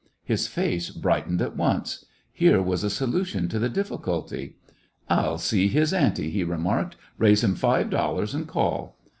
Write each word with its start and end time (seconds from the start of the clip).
His 0.23 0.47
face 0.47 0.89
brightened 0.89 1.43
at 1.43 1.55
once. 1.55 2.05
Here 2.31 2.59
was 2.59 2.83
a 2.83 2.89
solution 2.89 3.47
to 3.49 3.59
the 3.59 3.69
difficulty. 3.69 4.55
"I 5.07 5.19
'11 5.19 5.37
see 5.37 5.67
his 5.67 5.93
ante," 5.93 6.31
he 6.31 6.43
remarked. 6.43 6.95
"Raise 7.19 7.43
him 7.43 7.53
five 7.53 7.91
dollars 7.91 8.33
and 8.33 8.47
call." 8.47 8.97